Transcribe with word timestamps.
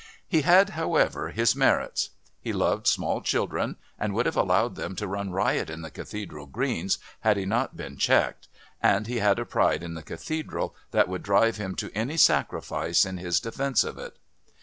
He 0.27 0.41
had, 0.41 0.69
however, 0.71 1.29
his 1.29 1.55
merits. 1.55 2.09
He 2.39 2.53
loved 2.53 2.87
small 2.87 3.21
children 3.21 3.75
and 3.99 4.15
would 4.15 4.25
have 4.25 4.35
allowed 4.35 4.73
them 4.73 4.95
to 4.95 5.05
run 5.05 5.29
riot 5.29 5.69
on 5.69 5.83
the 5.83 5.91
Cathedral 5.91 6.47
greens 6.47 6.97
had 7.19 7.37
he 7.37 7.45
not 7.45 7.77
been 7.77 7.97
checked, 7.97 8.47
and 8.81 9.05
he 9.05 9.17
had 9.17 9.37
a 9.37 9.45
pride 9.45 9.83
in 9.83 9.93
the 9.93 10.01
Cathedral 10.01 10.75
that 10.89 11.07
would 11.07 11.21
drive 11.21 11.57
him 11.57 11.75
to 11.75 11.91
any 11.95 12.17
sacrifice 12.17 13.05
in 13.05 13.17
his 13.19 13.39
defence 13.39 13.83
of 13.83 13.99
it. 13.99 14.17